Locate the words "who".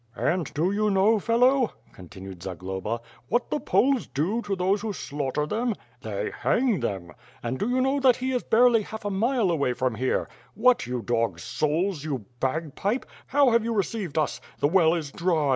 4.81-4.93